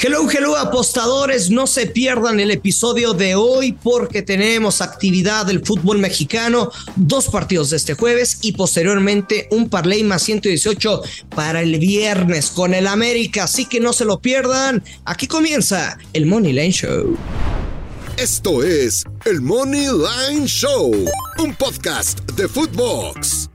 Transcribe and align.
Hello, 0.00 0.28
hello 0.30 0.56
apostadores, 0.56 1.50
no 1.50 1.66
se 1.66 1.88
pierdan 1.88 2.38
el 2.38 2.52
episodio 2.52 3.14
de 3.14 3.34
hoy 3.34 3.72
porque 3.72 4.22
tenemos 4.22 4.80
actividad 4.80 5.44
del 5.44 5.66
fútbol 5.66 5.98
mexicano, 5.98 6.70
dos 6.94 7.26
partidos 7.26 7.70
de 7.70 7.78
este 7.78 7.94
jueves 7.94 8.38
y 8.42 8.52
posteriormente 8.52 9.48
un 9.50 9.68
parlay 9.68 10.04
más 10.04 10.22
118 10.22 11.02
para 11.34 11.62
el 11.62 11.80
viernes 11.80 12.52
con 12.52 12.74
el 12.74 12.86
América, 12.86 13.44
así 13.44 13.66
que 13.66 13.80
no 13.80 13.92
se 13.92 14.04
lo 14.04 14.20
pierdan. 14.20 14.84
Aquí 15.04 15.26
comienza 15.26 15.98
el 16.12 16.26
Money 16.26 16.52
Line 16.52 16.72
Show. 16.72 17.16
Esto 18.16 18.62
es 18.62 19.04
el 19.24 19.40
Money 19.40 19.88
Line 19.88 20.46
Show, 20.46 20.92
un 21.38 21.54
podcast 21.56 22.20
de 22.36 22.46
Footbox. 22.46 23.50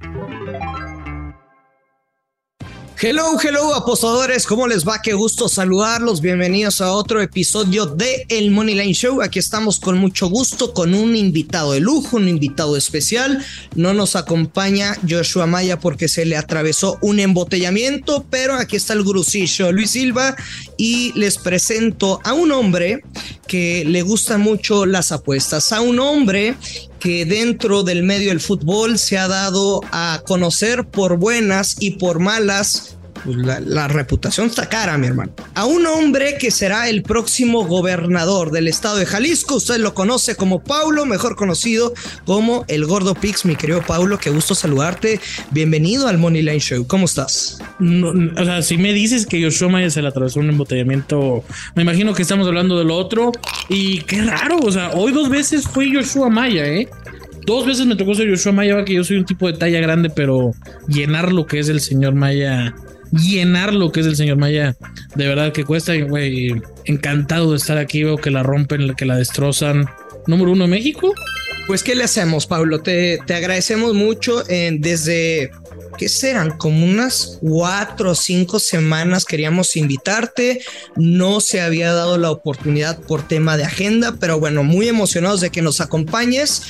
Hello, 3.05 3.37
hello 3.37 3.75
apostadores, 3.75 4.47
¿cómo 4.47 4.65
les 4.65 4.87
va? 4.87 5.01
Qué 5.01 5.11
gusto 5.11 5.49
saludarlos. 5.49 6.21
Bienvenidos 6.21 6.79
a 6.79 6.93
otro 6.93 7.21
episodio 7.21 7.85
de 7.85 8.25
El 8.29 8.49
Money 8.49 8.75
Line 8.75 8.93
Show. 8.93 9.21
Aquí 9.21 9.39
estamos 9.39 9.81
con 9.81 9.97
mucho 9.97 10.29
gusto 10.29 10.73
con 10.73 10.93
un 10.93 11.13
invitado 11.13 11.73
de 11.73 11.81
lujo, 11.81 12.15
un 12.15 12.29
invitado 12.29 12.77
especial. 12.77 13.45
No 13.75 13.93
nos 13.93 14.15
acompaña 14.15 14.95
Joshua 15.05 15.47
Maya 15.47 15.81
porque 15.81 16.07
se 16.07 16.23
le 16.23 16.37
atravesó 16.37 16.97
un 17.01 17.19
embotellamiento, 17.19 18.25
pero 18.29 18.55
aquí 18.55 18.77
está 18.77 18.93
el 18.93 19.03
grusillo 19.03 19.73
Luis 19.73 19.91
Silva 19.91 20.37
y 20.77 21.11
les 21.19 21.37
presento 21.37 22.21
a 22.23 22.31
un 22.31 22.53
hombre 22.53 23.03
que 23.49 23.83
le 23.85 24.01
gustan 24.01 24.39
mucho 24.39 24.85
las 24.85 25.11
apuestas, 25.11 25.73
a 25.73 25.81
un 25.81 25.99
hombre 25.99 26.55
que 27.03 27.25
dentro 27.25 27.83
del 27.83 28.01
medio 28.01 28.29
del 28.29 28.39
fútbol 28.39 28.97
se 28.97 29.17
ha 29.17 29.27
dado 29.27 29.81
a 29.91 30.21
conocer 30.25 30.85
por 30.85 31.17
buenas 31.17 31.75
y 31.81 31.91
por 31.97 32.19
malas 32.19 32.97
pues 33.23 33.37
la, 33.37 33.87
reputación 33.87 34.47
está 34.47 34.67
cara, 34.67 34.97
mi 34.97 35.07
hermano. 35.07 35.31
A 35.55 35.65
un 35.65 35.85
hombre 35.85 36.37
que 36.39 36.51
será 36.51 36.89
el 36.89 37.03
próximo 37.03 37.65
gobernador 37.65 38.51
del 38.51 38.67
estado 38.67 38.97
de 38.97 39.05
Jalisco. 39.05 39.55
Usted 39.55 39.77
lo 39.77 39.93
conoce 39.93 40.35
como 40.35 40.63
Paulo, 40.63 41.05
mejor 41.05 41.35
conocido 41.35 41.93
como 42.25 42.65
el 42.67 42.85
Gordo 42.85 43.15
Pix. 43.15 43.45
Mi 43.45 43.55
querido 43.55 43.81
Paulo, 43.81 44.17
qué 44.17 44.29
gusto 44.29 44.55
saludarte. 44.55 45.19
Bienvenido 45.51 46.07
al 46.07 46.17
Money 46.17 46.41
Line 46.41 46.59
Show. 46.59 46.85
¿Cómo 46.87 47.05
estás? 47.05 47.59
o 47.79 48.45
sea, 48.45 48.61
si 48.61 48.77
me 48.77 48.93
dices 48.93 49.25
que 49.25 49.39
Yoshua 49.39 49.69
Maya 49.69 49.89
se 49.89 50.01
le 50.01 50.07
atravesó 50.07 50.39
un 50.39 50.49
embotellamiento, 50.49 51.43
me 51.75 51.83
imagino 51.83 52.13
que 52.13 52.21
estamos 52.21 52.47
hablando 52.47 52.77
de 52.77 52.85
lo 52.85 52.95
otro. 52.95 53.31
Y 53.69 54.01
qué 54.01 54.21
raro, 54.21 54.59
o 54.59 54.71
sea, 54.71 54.91
hoy 54.91 55.11
dos 55.11 55.29
veces 55.29 55.67
fue 55.67 55.91
Yoshua 55.91 56.29
Maya, 56.29 56.65
¿eh? 56.65 56.89
Dos 57.45 57.65
veces 57.65 57.85
me 57.85 57.95
tocó 57.95 58.15
ser 58.15 58.29
Yoshua 58.29 58.53
Maya, 58.53 58.85
que 58.85 58.93
yo 58.93 59.03
soy 59.03 59.17
un 59.17 59.25
tipo 59.25 59.47
de 59.47 59.57
talla 59.57 59.79
grande, 59.81 60.09
pero 60.09 60.53
llenar 60.87 61.33
lo 61.33 61.45
que 61.45 61.59
es 61.59 61.67
el 61.67 61.81
señor 61.81 62.15
Maya 62.15 62.73
llenar 63.13 63.73
lo 63.73 63.91
que 63.91 64.01
es 64.01 64.05
el 64.05 64.15
señor 64.15 64.37
Maya. 64.37 64.75
De 65.15 65.27
verdad 65.27 65.51
que 65.53 65.63
cuesta. 65.63 65.93
Encantado 66.85 67.51
de 67.51 67.57
estar 67.57 67.77
aquí. 67.77 68.03
Veo 68.03 68.17
que 68.17 68.31
la 68.31 68.43
rompen, 68.43 68.93
que 68.95 69.05
la 69.05 69.17
destrozan. 69.17 69.89
Número 70.27 70.51
uno 70.51 70.67
México. 70.67 71.13
Pues, 71.67 71.81
¿qué 71.81 71.95
le 71.95 72.03
hacemos, 72.03 72.45
Pablo? 72.45 72.81
Te, 72.81 73.19
te 73.25 73.35
agradecemos 73.35 73.93
mucho 73.93 74.43
desde, 74.43 75.51
¿qué 75.97 76.09
serán? 76.09 76.57
Como 76.57 76.85
unas 76.85 77.37
cuatro 77.41 78.11
o 78.11 78.15
cinco 78.15 78.59
semanas 78.59 79.23
queríamos 79.23 79.77
invitarte. 79.77 80.61
No 80.97 81.39
se 81.39 81.61
había 81.61 81.93
dado 81.93 82.17
la 82.17 82.31
oportunidad 82.31 82.99
por 82.99 83.25
tema 83.25 83.55
de 83.55 83.63
agenda, 83.63 84.15
pero 84.19 84.39
bueno, 84.39 84.63
muy 84.63 84.89
emocionados 84.89 85.39
de 85.39 85.51
que 85.51 85.61
nos 85.61 85.79
acompañes 85.79 86.63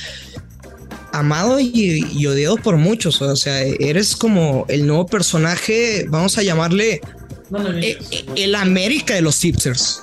amado 1.14 1.60
y, 1.60 2.26
odiado 2.26 2.56
por 2.56 2.76
muchos. 2.76 3.20
O 3.22 3.36
sea, 3.36 3.62
eres 3.62 4.16
como 4.16 4.66
el 4.68 4.86
nuevo 4.86 5.06
personaje, 5.06 6.06
vamos 6.08 6.36
a 6.38 6.42
llamarle 6.42 7.00
eh, 7.80 7.98
eh, 8.10 8.24
el 8.36 8.54
América 8.54 9.14
de 9.14 9.22
los 9.22 9.38
tipsters. 9.38 10.02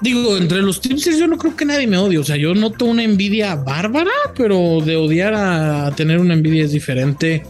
Digo, 0.00 0.36
entre 0.36 0.62
los 0.62 0.80
tipsters 0.80 1.18
yo 1.18 1.26
no 1.26 1.38
creo 1.38 1.56
que 1.56 1.64
nadie 1.64 1.86
me 1.86 1.96
odie. 1.96 2.18
O 2.18 2.24
sea, 2.24 2.36
yo 2.36 2.54
noto 2.54 2.84
una 2.84 3.02
envidia 3.02 3.54
bárbara, 3.54 4.10
pero 4.36 4.80
de 4.84 4.96
odiar 4.96 5.34
a 5.34 5.90
tener 5.96 6.18
una 6.18 6.34
envidia 6.34 6.64
es 6.64 6.72
diferente. 6.72 7.44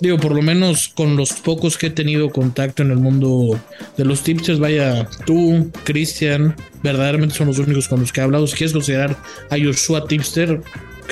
Digo, 0.00 0.18
por 0.18 0.34
lo 0.34 0.42
menos 0.42 0.88
con 0.88 1.16
los 1.16 1.32
pocos 1.32 1.78
que 1.78 1.86
he 1.86 1.90
tenido 1.90 2.30
contacto 2.30 2.82
en 2.82 2.90
el 2.90 2.98
mundo 2.98 3.58
de 3.96 4.04
los 4.04 4.22
tipsters, 4.22 4.58
vaya, 4.58 5.08
tú, 5.24 5.70
Cristian, 5.84 6.54
verdaderamente 6.82 7.34
son 7.34 7.46
los 7.46 7.58
únicos 7.58 7.88
con 7.88 8.00
los 8.00 8.12
que 8.12 8.20
he 8.20 8.24
hablado. 8.24 8.46
Si 8.46 8.56
quieres 8.56 8.72
considerar 8.72 9.16
a 9.50 9.56
Joshua 9.56 10.06
Tipster, 10.06 10.60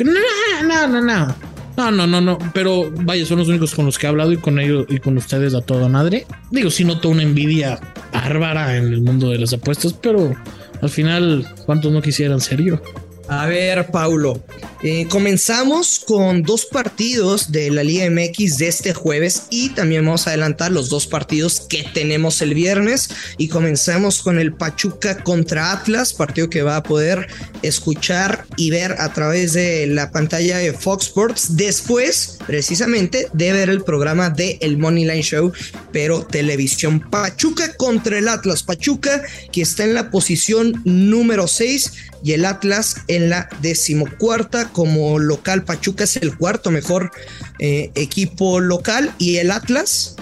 no, 0.00 0.62
no, 0.62 0.88
no, 0.88 1.00
no. 1.00 1.34
No, 1.76 1.90
no, 1.90 2.20
no. 2.20 2.38
Pero 2.52 2.90
vaya, 2.90 3.24
son 3.24 3.38
los 3.38 3.48
únicos 3.48 3.74
con 3.74 3.86
los 3.86 3.98
que 3.98 4.06
he 4.06 4.08
hablado 4.08 4.32
y 4.32 4.36
con 4.36 4.58
ellos 4.58 4.86
y 4.88 4.98
con 4.98 5.16
ustedes 5.16 5.54
a 5.54 5.62
toda 5.62 5.88
madre. 5.88 6.26
Digo, 6.50 6.70
sí 6.70 6.84
noto 6.84 7.08
una 7.08 7.22
envidia 7.22 7.80
bárbara 8.12 8.76
en 8.76 8.92
el 8.92 9.00
mundo 9.00 9.30
de 9.30 9.38
las 9.38 9.52
apuestas, 9.52 9.94
pero 9.94 10.34
al 10.80 10.90
final, 10.90 11.46
¿cuántos 11.64 11.92
no 11.92 12.02
quisieran 12.02 12.40
ser 12.40 12.62
yo? 12.62 12.80
A 13.28 13.46
ver, 13.46 13.86
Paulo, 13.90 14.42
eh, 14.82 15.06
comenzamos 15.08 16.00
con 16.04 16.42
dos 16.42 16.66
partidos 16.66 17.52
de 17.52 17.70
la 17.70 17.84
Liga 17.84 18.10
MX 18.10 18.58
de 18.58 18.66
este 18.66 18.92
jueves 18.92 19.44
y 19.48 19.70
también 19.70 20.04
vamos 20.04 20.26
a 20.26 20.30
adelantar 20.30 20.72
los 20.72 20.88
dos 20.88 21.06
partidos 21.06 21.60
que 21.60 21.84
tenemos 21.94 22.42
el 22.42 22.52
viernes. 22.52 23.08
Y 23.38 23.48
comenzamos 23.48 24.22
con 24.22 24.38
el 24.38 24.52
Pachuca 24.52 25.22
contra 25.22 25.70
Atlas, 25.70 26.12
partido 26.12 26.50
que 26.50 26.62
va 26.62 26.76
a 26.76 26.82
poder 26.82 27.28
escuchar 27.62 28.44
y 28.56 28.70
ver 28.70 28.96
a 28.98 29.12
través 29.12 29.52
de 29.52 29.86
la 29.86 30.10
pantalla 30.10 30.58
de 30.58 30.72
Fox 30.72 31.06
Sports. 31.06 31.56
Después 31.56 32.38
precisamente 32.46 33.28
de 33.32 33.52
ver 33.52 33.70
el 33.70 33.84
programa 33.84 34.30
de 34.30 34.58
El 34.60 34.78
Money 34.78 35.04
Line 35.04 35.22
Show, 35.22 35.52
pero 35.92 36.26
televisión 36.26 37.00
Pachuca 37.08 37.72
contra 37.74 38.18
el 38.18 38.28
Atlas, 38.28 38.64
Pachuca 38.64 39.22
que 39.52 39.62
está 39.62 39.84
en 39.84 39.94
la 39.94 40.10
posición 40.10 40.82
número 40.84 41.46
6 41.46 41.92
y 42.22 42.32
el 42.32 42.44
Atlas 42.44 42.96
en 43.08 43.30
la 43.30 43.48
decimocuarta 43.60 44.68
como 44.68 45.18
local. 45.18 45.64
Pachuca 45.64 46.04
es 46.04 46.16
el 46.16 46.36
cuarto 46.36 46.70
mejor 46.70 47.10
eh, 47.58 47.90
equipo 47.94 48.60
local 48.60 49.12
y 49.18 49.36
el 49.36 49.50
Atlas 49.50 50.16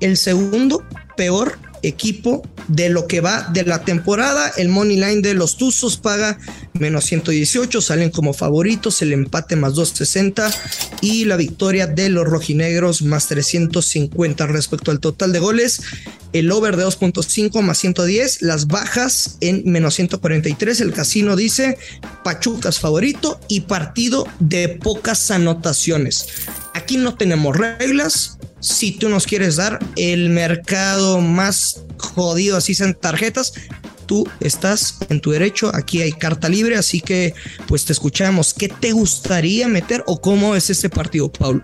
el 0.00 0.16
segundo 0.16 0.84
peor 1.16 1.58
equipo 1.82 2.42
de 2.68 2.88
lo 2.88 3.06
que 3.06 3.20
va 3.20 3.48
de 3.52 3.64
la 3.64 3.84
temporada. 3.84 4.52
El 4.56 4.68
money 4.68 4.96
line 4.96 5.22
de 5.22 5.34
los 5.34 5.56
Tuzos 5.56 5.96
paga 5.96 6.38
menos 6.74 7.04
118, 7.04 7.80
salen 7.80 8.10
como 8.10 8.32
favoritos, 8.32 9.02
el 9.02 9.12
empate 9.12 9.56
más 9.56 9.74
260 9.74 10.50
y 11.00 11.24
la 11.24 11.36
victoria 11.36 11.86
de 11.86 12.08
los 12.08 12.26
rojinegros 12.26 13.02
más 13.02 13.26
350 13.28 14.46
respecto 14.46 14.90
al 14.90 15.00
total 15.00 15.32
de 15.32 15.38
goles. 15.38 15.82
El 16.32 16.52
over 16.52 16.76
de 16.76 16.84
2.5 16.84 17.62
más 17.62 17.78
110, 17.78 18.42
las 18.42 18.66
bajas 18.66 19.38
en 19.40 19.62
menos 19.64 19.94
143. 19.94 20.80
El 20.82 20.92
casino 20.92 21.36
dice 21.36 21.78
Pachucas 22.22 22.78
favorito 22.78 23.40
y 23.48 23.62
partido 23.62 24.26
de 24.38 24.68
pocas 24.68 25.30
anotaciones. 25.30 26.26
Aquí 26.74 26.96
no 26.98 27.14
tenemos 27.14 27.56
reglas, 27.56 28.38
si 28.60 28.92
tú 28.92 29.08
nos 29.08 29.26
quieres 29.26 29.56
dar 29.56 29.78
el 29.96 30.30
mercado 30.30 31.20
más 31.20 31.82
jodido 31.98 32.56
así 32.56 32.74
en 32.80 32.94
tarjetas, 32.94 33.52
tú 34.06 34.26
estás 34.40 34.98
en 35.08 35.20
tu 35.20 35.30
derecho, 35.30 35.70
aquí 35.74 36.02
hay 36.02 36.12
carta 36.12 36.48
libre, 36.48 36.76
así 36.76 37.00
que 37.00 37.34
pues 37.66 37.84
te 37.84 37.92
escuchamos. 37.92 38.54
¿Qué 38.54 38.68
te 38.68 38.92
gustaría 38.92 39.68
meter 39.68 40.02
o 40.06 40.20
cómo 40.20 40.56
es 40.56 40.70
este 40.70 40.88
partido, 40.88 41.30
Paulo? 41.30 41.62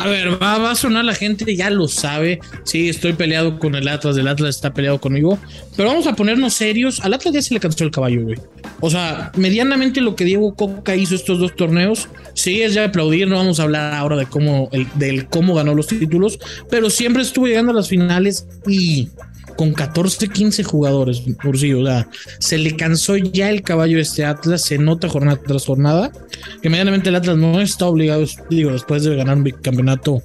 A 0.00 0.08
ver, 0.08 0.42
va, 0.42 0.70
a 0.70 0.74
sonar 0.74 1.04
la 1.04 1.14
gente, 1.14 1.54
ya 1.54 1.68
lo 1.70 1.86
sabe. 1.86 2.40
Sí, 2.64 2.88
estoy 2.88 3.12
peleado 3.12 3.58
con 3.58 3.74
el 3.74 3.86
Atlas, 3.86 4.16
el 4.16 4.28
Atlas 4.28 4.56
está 4.56 4.72
peleado 4.72 5.00
conmigo. 5.00 5.38
Pero 5.76 5.90
vamos 5.90 6.06
a 6.06 6.14
ponernos 6.16 6.54
serios. 6.54 7.00
Al 7.00 7.14
Atlas 7.14 7.34
ya 7.34 7.42
se 7.42 7.54
le 7.54 7.60
cansó 7.60 7.84
el 7.84 7.90
caballo, 7.90 8.22
güey. 8.24 8.38
O 8.80 8.88
sea, 8.88 9.30
medianamente 9.36 10.00
lo 10.00 10.16
que 10.16 10.24
Diego 10.24 10.54
Coca 10.54 10.96
hizo 10.96 11.14
estos 11.14 11.38
dos 11.38 11.54
torneos, 11.54 12.08
sí 12.34 12.62
es 12.62 12.74
ya 12.74 12.86
aplaudir. 12.86 13.28
No 13.28 13.36
vamos 13.36 13.60
a 13.60 13.64
hablar 13.64 13.94
ahora 13.94 14.16
de 14.16 14.26
cómo, 14.26 14.70
el, 14.72 14.86
del 14.94 15.26
cómo 15.26 15.54
ganó 15.54 15.74
los 15.74 15.86
títulos, 15.86 16.38
pero 16.70 16.88
siempre 16.88 17.22
estuvo 17.22 17.46
llegando 17.46 17.72
a 17.72 17.74
las 17.74 17.88
finales 17.88 18.46
y 18.66 19.10
con 19.60 19.74
14, 19.74 20.28
15 20.28 20.64
jugadores 20.64 21.22
por 21.42 21.58
sí. 21.58 21.74
O 21.74 21.84
sea, 21.84 22.08
se 22.38 22.56
le 22.56 22.76
cansó 22.76 23.18
ya 23.18 23.50
el 23.50 23.60
caballo 23.60 23.96
de 23.96 24.02
este 24.04 24.24
Atlas, 24.24 24.62
se 24.62 24.78
nota 24.78 25.06
jornada 25.06 25.38
tras 25.46 25.66
jornada, 25.66 26.10
que 26.62 26.70
medianamente 26.70 27.10
el 27.10 27.16
Atlas 27.16 27.36
no 27.36 27.60
está 27.60 27.84
obligado, 27.84 28.24
digo, 28.48 28.72
después 28.72 29.04
de 29.04 29.14
ganar 29.14 29.36
un 29.36 29.44
bicampeonato, 29.44 30.22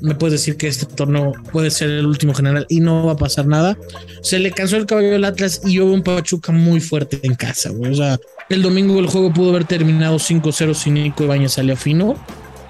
me 0.00 0.14
puedes 0.14 0.40
decir 0.40 0.56
que 0.56 0.68
este 0.68 0.86
torneo 0.86 1.34
puede 1.52 1.70
ser 1.70 1.90
el 1.90 2.06
último 2.06 2.32
general 2.32 2.64
y 2.70 2.80
no 2.80 3.04
va 3.04 3.12
a 3.12 3.16
pasar 3.18 3.46
nada. 3.46 3.76
Se 4.22 4.38
le 4.38 4.50
cansó 4.50 4.78
el 4.78 4.86
caballo 4.86 5.10
del 5.10 5.26
Atlas 5.26 5.60
y 5.66 5.78
hubo 5.78 5.92
un 5.92 6.02
Pachuca 6.02 6.50
muy 6.50 6.80
fuerte 6.80 7.20
en 7.22 7.34
casa, 7.34 7.68
güey. 7.68 7.92
O 7.92 7.94
sea, 7.94 8.18
el 8.48 8.62
domingo 8.62 8.98
el 8.98 9.08
juego 9.08 9.30
pudo 9.30 9.50
haber 9.50 9.66
terminado 9.66 10.16
5-0 10.16 10.72
sin 10.72 10.94
Nico 10.94 11.24
Ibañez 11.24 11.52
salía 11.52 11.76
fino. 11.76 12.16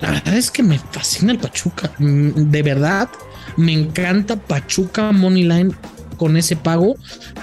La 0.00 0.10
verdad 0.10 0.36
es 0.36 0.50
que 0.50 0.64
me 0.64 0.76
fascina 0.76 1.30
el 1.30 1.38
Pachuca. 1.38 1.92
Mm, 1.98 2.50
de 2.50 2.62
verdad, 2.64 3.08
me 3.56 3.74
encanta 3.74 4.34
Pachuca 4.34 5.12
Moneyline 5.12 5.72
con 6.20 6.36
ese 6.36 6.54
pago 6.54 6.96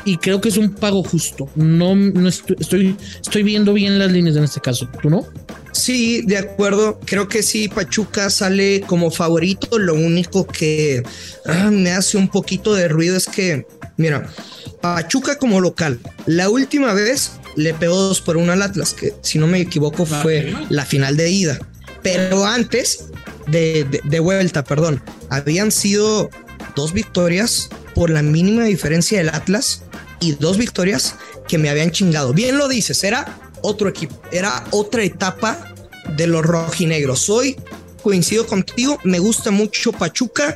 y 0.06 0.18
creo 0.18 0.40
que 0.40 0.50
es 0.50 0.58
un 0.58 0.72
pago 0.72 1.02
justo. 1.02 1.50
No, 1.56 1.96
no 1.96 2.30
estoy, 2.30 2.96
estoy, 3.20 3.42
viendo 3.42 3.74
bien 3.74 3.98
las 3.98 4.12
líneas 4.12 4.36
en 4.36 4.44
este 4.44 4.62
caso. 4.62 4.88
¿Tú 5.02 5.10
no? 5.10 5.26
Sí, 5.72 6.22
de 6.22 6.38
acuerdo. 6.38 7.00
Creo 7.04 7.28
que 7.28 7.42
sí, 7.42 7.70
Pachuca 7.70 8.30
sale 8.30 8.82
como 8.82 9.10
favorito. 9.10 9.80
Lo 9.80 9.96
único 9.96 10.46
que 10.46 11.02
ah, 11.48 11.72
me 11.72 11.90
hace 11.90 12.18
un 12.18 12.28
poquito 12.28 12.76
de 12.76 12.88
ruido 12.88 13.18
es 13.18 13.26
que, 13.26 13.66
mira, 13.98 14.32
Pachuca 14.80 15.40
como 15.40 15.60
local, 15.60 16.00
la 16.28 16.48
última 16.48 16.94
vez 16.94 17.32
le 17.56 17.74
pegó 17.74 17.96
dos 17.96 18.22
por 18.22 18.38
uno 18.38 18.52
al 18.52 18.62
Atlas, 18.62 18.94
que 18.94 19.16
si 19.24 19.40
no 19.40 19.48
me 19.48 19.60
equivoco 19.60 20.06
fue 20.06 20.54
la 20.70 20.86
final 20.86 21.18
de 21.18 21.32
ida. 21.32 21.58
Pero 22.04 22.46
antes 22.46 23.06
de, 23.48 23.88
de 24.04 24.20
vuelta, 24.20 24.64
perdón, 24.64 25.02
habían 25.32 25.72
sido 25.72 26.30
dos 26.78 26.94
victorias 26.94 27.70
por 27.96 28.12
la 28.12 28.22
mínima 28.22 28.64
diferencia 28.64 29.18
del 29.18 29.30
Atlas 29.30 29.82
y 30.22 30.34
dos 30.34 30.58
victorias 30.58 31.16
que 31.48 31.58
me 31.58 31.70
habían 31.70 31.92
chingado. 31.92 32.34
Bien 32.34 32.58
lo 32.58 32.68
dices, 32.68 33.04
era 33.04 33.40
otro 33.62 33.90
equipo, 33.90 34.22
era 34.32 34.64
otra 34.70 35.04
etapa 35.04 35.74
de 36.16 36.28
los 36.28 36.46
rojinegros. 36.46 37.30
Hoy 37.30 37.58
coincido 38.04 38.46
contigo, 38.46 39.00
me 39.04 39.18
gusta 39.18 39.50
mucho 39.50 39.92
Pachuca, 39.92 40.56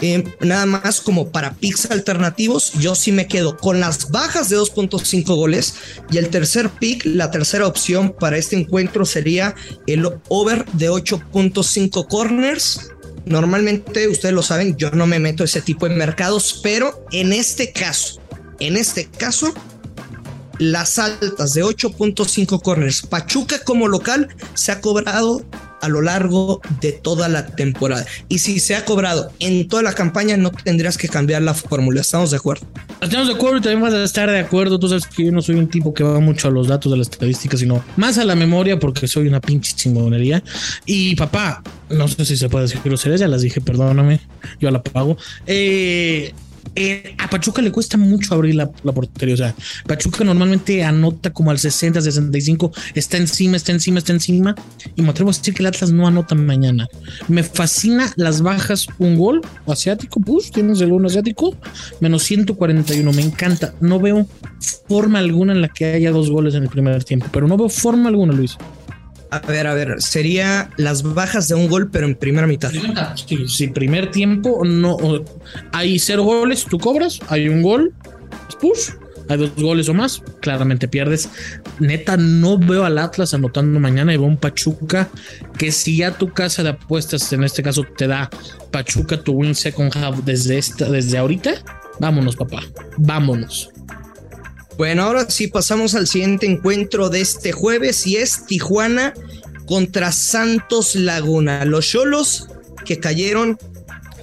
eh, 0.00 0.24
nada 0.40 0.66
más 0.66 1.00
como 1.00 1.30
para 1.30 1.54
picks 1.54 1.90
alternativos, 1.90 2.72
yo 2.74 2.94
sí 2.96 3.12
me 3.12 3.28
quedo 3.28 3.56
con 3.56 3.80
las 3.80 4.10
bajas 4.10 4.50
de 4.50 4.58
2.5 4.58 5.34
goles 5.36 5.74
y 6.10 6.18
el 6.18 6.28
tercer 6.28 6.68
pick, 6.68 7.06
la 7.06 7.30
tercera 7.30 7.66
opción 7.68 8.14
para 8.18 8.36
este 8.36 8.56
encuentro 8.56 9.06
sería 9.06 9.54
el 9.86 10.10
over 10.28 10.66
de 10.72 10.90
8.5 10.90 12.08
corners. 12.08 12.90
Normalmente, 13.30 14.08
ustedes 14.08 14.34
lo 14.34 14.42
saben, 14.42 14.76
yo 14.76 14.90
no 14.90 15.06
me 15.06 15.20
meto 15.20 15.44
ese 15.44 15.62
tipo 15.62 15.88
de 15.88 15.94
mercados, 15.94 16.58
pero 16.64 17.06
en 17.12 17.32
este 17.32 17.72
caso, 17.72 18.20
en 18.58 18.76
este 18.76 19.06
caso, 19.06 19.54
las 20.58 20.98
altas 20.98 21.54
de 21.54 21.62
8.5 21.62 22.60
corners. 22.60 23.02
Pachuca 23.02 23.62
como 23.62 23.86
local 23.86 24.34
se 24.54 24.72
ha 24.72 24.80
cobrado 24.80 25.44
a 25.80 25.88
lo 25.88 26.02
largo 26.02 26.60
de 26.80 26.92
toda 26.92 27.28
la 27.28 27.46
temporada. 27.46 28.06
Y 28.28 28.38
si 28.38 28.60
se 28.60 28.74
ha 28.74 28.84
cobrado 28.84 29.30
en 29.38 29.68
toda 29.68 29.82
la 29.82 29.92
campaña, 29.92 30.36
no 30.36 30.50
tendrías 30.50 30.98
que 30.98 31.08
cambiar 31.08 31.42
la 31.42 31.54
fórmula. 31.54 32.00
¿Estamos 32.00 32.30
de 32.30 32.36
acuerdo? 32.36 32.66
Estamos 33.00 33.28
de 33.28 33.34
acuerdo 33.34 33.58
y 33.58 33.60
también 33.60 33.82
vas 33.82 33.94
a 33.94 34.04
estar 34.04 34.30
de 34.30 34.38
acuerdo. 34.38 34.78
Tú 34.78 34.88
sabes 34.88 35.06
que 35.06 35.24
yo 35.24 35.32
no 35.32 35.42
soy 35.42 35.56
un 35.56 35.68
tipo 35.68 35.94
que 35.94 36.04
va 36.04 36.20
mucho 36.20 36.48
a 36.48 36.50
los 36.50 36.68
datos 36.68 36.92
de 36.92 36.98
las 36.98 37.08
estadísticas, 37.08 37.60
sino 37.60 37.82
más 37.96 38.18
a 38.18 38.24
la 38.24 38.34
memoria 38.34 38.78
porque 38.78 39.08
soy 39.08 39.26
una 39.28 39.40
pinche 39.40 39.74
chingonería. 39.74 40.42
Y 40.86 41.16
papá, 41.16 41.62
no 41.88 42.08
sé 42.08 42.24
si 42.24 42.36
se 42.36 42.48
puede 42.48 42.66
decir 42.66 42.80
groserías, 42.84 43.20
ya 43.20 43.28
las 43.28 43.42
dije, 43.42 43.60
perdóname, 43.60 44.20
yo 44.60 44.70
la 44.70 44.82
pago. 44.82 45.16
Eh 45.46 46.32
eh, 46.74 47.14
a 47.18 47.28
Pachuca 47.28 47.62
le 47.62 47.72
cuesta 47.72 47.96
mucho 47.96 48.34
abrir 48.34 48.54
la, 48.54 48.70
portería. 48.70 49.34
O 49.34 49.38
sea, 49.38 49.54
Pachuca 49.86 50.24
normalmente 50.24 50.84
anota 50.84 51.32
como 51.32 51.50
al 51.50 51.58
60, 51.58 52.00
65, 52.00 52.72
está 52.94 53.16
encima, 53.16 53.56
está 53.56 53.72
encima, 53.72 53.98
está 53.98 54.12
encima. 54.12 54.54
Y 54.94 55.02
me 55.02 55.10
atrevo 55.10 55.30
a 55.30 55.32
decir 55.32 55.54
que 55.54 55.62
el 55.62 55.66
Atlas 55.66 55.90
no 55.90 56.06
anota 56.06 56.34
mañana. 56.34 56.88
Me 57.28 57.42
fascina 57.42 58.12
las 58.16 58.42
bajas, 58.42 58.86
un 58.98 59.16
gol 59.16 59.40
asiático, 59.66 60.20
pues 60.20 60.50
tienes 60.50 60.80
el 60.80 60.92
uno 60.92 61.08
asiático, 61.08 61.56
menos 62.00 62.22
141. 62.24 63.12
Me 63.12 63.22
encanta. 63.22 63.74
No 63.80 63.98
veo 63.98 64.26
forma 64.88 65.18
alguna 65.18 65.52
en 65.52 65.60
la 65.60 65.68
que 65.68 65.86
haya 65.86 66.10
dos 66.10 66.30
goles 66.30 66.54
en 66.54 66.64
el 66.64 66.68
primer 66.68 67.02
tiempo, 67.04 67.26
pero 67.32 67.48
no 67.48 67.56
veo 67.56 67.68
forma 67.68 68.08
alguna, 68.08 68.32
Luis. 68.32 68.56
A 69.30 69.38
ver, 69.38 69.66
a 69.66 69.74
ver, 69.74 69.96
sería 69.98 70.70
las 70.76 71.02
bajas 71.02 71.46
de 71.46 71.54
un 71.54 71.68
gol, 71.68 71.90
pero 71.90 72.06
en 72.06 72.16
primera 72.16 72.46
mitad. 72.46 72.72
Si 73.46 73.68
primer 73.68 74.10
tiempo 74.10 74.64
no 74.64 74.96
hay 75.72 75.98
cero 75.98 76.24
goles, 76.24 76.64
tú 76.64 76.78
cobras, 76.78 77.20
hay 77.28 77.48
un 77.48 77.62
gol, 77.62 77.94
push, 78.60 78.90
hay 79.28 79.38
dos 79.38 79.54
goles 79.54 79.88
o 79.88 79.94
más, 79.94 80.20
claramente 80.40 80.88
pierdes. 80.88 81.28
Neta, 81.78 82.16
no 82.16 82.58
veo 82.58 82.84
al 82.84 82.98
Atlas 82.98 83.32
anotando 83.32 83.78
mañana 83.78 84.12
y 84.12 84.16
veo 84.16 84.26
un 84.26 84.36
Pachuca 84.36 85.08
que 85.56 85.70
si 85.70 85.98
ya 85.98 86.10
tu 86.10 86.32
casa 86.32 86.64
de 86.64 86.70
apuestas, 86.70 87.32
en 87.32 87.44
este 87.44 87.62
caso, 87.62 87.84
te 87.96 88.08
da 88.08 88.28
Pachuca 88.72 89.22
tu 89.22 89.32
win 89.34 89.54
second 89.54 89.96
half 89.96 90.18
desde 90.24 90.58
esta, 90.58 90.90
desde 90.90 91.18
ahorita, 91.18 91.52
vámonos, 92.00 92.34
papá, 92.34 92.62
vámonos. 92.98 93.70
Bueno, 94.80 95.02
ahora 95.02 95.28
sí 95.28 95.46
pasamos 95.46 95.94
al 95.94 96.06
siguiente 96.06 96.46
encuentro 96.46 97.10
de 97.10 97.20
este 97.20 97.52
jueves 97.52 98.06
y 98.06 98.16
es 98.16 98.46
Tijuana 98.46 99.12
contra 99.66 100.10
Santos 100.10 100.94
Laguna. 100.94 101.66
Los 101.66 101.86
Cholos 101.86 102.48
que 102.86 102.98
cayeron 102.98 103.58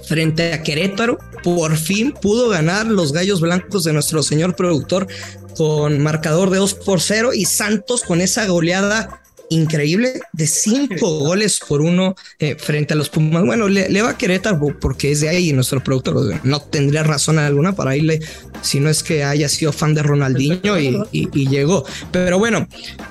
frente 0.08 0.52
a 0.52 0.64
Querétaro, 0.64 1.20
por 1.44 1.76
fin 1.76 2.10
pudo 2.10 2.48
ganar 2.48 2.86
los 2.86 3.12
Gallos 3.12 3.40
Blancos 3.40 3.84
de 3.84 3.92
nuestro 3.92 4.24
señor 4.24 4.56
productor 4.56 5.06
con 5.56 6.00
marcador 6.00 6.50
de 6.50 6.58
2 6.58 6.74
por 6.74 7.00
0 7.00 7.34
y 7.34 7.44
Santos 7.44 8.02
con 8.02 8.20
esa 8.20 8.44
goleada 8.48 9.22
increíble 9.50 10.20
de 10.32 10.46
cinco 10.46 11.18
goles 11.18 11.60
por 11.66 11.80
uno 11.80 12.14
eh, 12.38 12.56
frente 12.58 12.94
a 12.94 12.96
los 12.96 13.08
Pumas. 13.08 13.44
Bueno, 13.44 13.68
le, 13.68 14.02
va 14.02 14.10
a 14.10 14.18
Querétaro 14.18 14.58
porque 14.80 15.12
es 15.12 15.20
de 15.20 15.28
ahí 15.28 15.50
y 15.50 15.52
nuestro 15.52 15.82
productor 15.82 16.40
no 16.44 16.60
tendría 16.60 17.02
razón 17.02 17.38
alguna 17.38 17.74
para 17.74 17.96
irle 17.96 18.20
si 18.62 18.80
no 18.80 18.90
es 18.90 19.02
que 19.02 19.24
haya 19.24 19.48
sido 19.48 19.72
fan 19.72 19.94
de 19.94 20.02
Ronaldinho 20.02 20.78
y, 20.78 21.02
y 21.12 21.48
llegó. 21.48 21.84
Pero 22.12 22.38
bueno, 22.38 22.66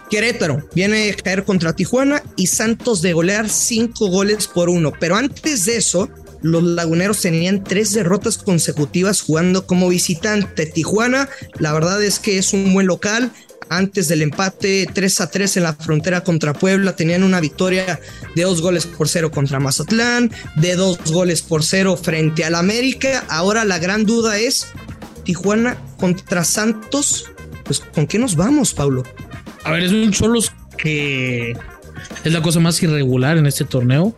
Querétaro 0.09 0.67
viene 0.73 1.09
a 1.09 1.15
caer 1.15 1.43
contra 1.43 1.73
Tijuana 1.73 2.21
y 2.35 2.47
Santos 2.47 3.01
de 3.01 3.13
golear 3.13 3.49
cinco 3.49 4.07
goles 4.07 4.47
por 4.47 4.69
uno. 4.69 4.93
Pero 4.99 5.15
antes 5.15 5.65
de 5.65 5.77
eso, 5.77 6.09
los 6.41 6.63
laguneros 6.63 7.21
tenían 7.21 7.63
tres 7.63 7.93
derrotas 7.93 8.37
consecutivas 8.37 9.21
jugando 9.21 9.65
como 9.65 9.89
visitante. 9.89 10.65
Tijuana, 10.65 11.29
la 11.59 11.73
verdad 11.73 12.03
es 12.03 12.19
que 12.19 12.37
es 12.37 12.53
un 12.53 12.73
buen 12.73 12.87
local, 12.87 13.31
antes 13.69 14.07
del 14.07 14.21
empate 14.21 14.87
3 14.91 15.21
a 15.21 15.29
3 15.29 15.57
en 15.57 15.63
la 15.63 15.73
frontera 15.73 16.23
contra 16.23 16.53
Puebla, 16.53 16.95
tenían 16.95 17.23
una 17.23 17.39
victoria 17.39 17.99
de 18.35 18.43
dos 18.43 18.61
goles 18.61 18.85
por 18.85 19.07
cero 19.07 19.31
contra 19.31 19.59
Mazatlán, 19.59 20.31
de 20.55 20.75
dos 20.75 20.99
goles 21.11 21.41
por 21.41 21.63
cero 21.63 21.97
frente 21.97 22.43
al 22.45 22.55
América. 22.55 23.25
Ahora 23.29 23.65
la 23.65 23.79
gran 23.79 24.05
duda 24.05 24.37
es 24.39 24.67
Tijuana 25.23 25.77
contra 25.97 26.43
Santos. 26.43 27.31
Pues, 27.63 27.79
¿con 27.79 28.07
qué 28.07 28.19
nos 28.19 28.35
vamos, 28.35 28.73
Pablo? 28.73 29.03
A 29.63 29.71
ver, 29.71 29.83
es 29.83 29.91
un 29.91 30.11
Cholos 30.11 30.53
que 30.77 31.55
es 32.23 32.31
la 32.31 32.41
cosa 32.41 32.59
más 32.59 32.81
irregular 32.83 33.37
en 33.37 33.45
este 33.45 33.65
torneo, 33.65 34.15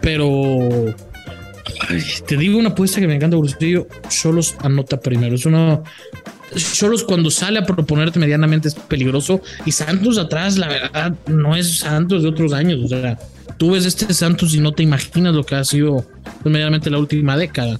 pero 0.00 0.94
te 2.26 2.36
digo 2.36 2.58
una 2.58 2.70
apuesta 2.70 3.00
que 3.00 3.06
me 3.06 3.16
encanta. 3.16 3.36
Cholos 4.08 4.54
anota 4.60 5.00
primero. 5.00 5.34
Es 5.34 5.46
una 5.46 5.82
Cholos 6.54 7.04
cuando 7.04 7.30
sale 7.30 7.58
a 7.58 7.66
proponerte 7.66 8.18
medianamente 8.18 8.68
es 8.68 8.74
peligroso 8.74 9.40
y 9.64 9.72
Santos 9.72 10.18
atrás, 10.18 10.58
la 10.58 10.68
verdad, 10.68 11.14
no 11.26 11.56
es 11.56 11.78
Santos 11.78 12.22
de 12.22 12.28
otros 12.28 12.52
años. 12.52 12.80
O 12.84 12.88
sea, 12.88 13.18
tú 13.58 13.72
ves 13.72 13.84
este 13.84 14.12
Santos 14.14 14.54
y 14.54 14.60
no 14.60 14.72
te 14.72 14.82
imaginas 14.82 15.34
lo 15.34 15.44
que 15.44 15.56
ha 15.56 15.64
sido 15.64 16.06
pues, 16.42 16.52
medianamente 16.52 16.90
la 16.90 16.98
última 16.98 17.36
década. 17.36 17.78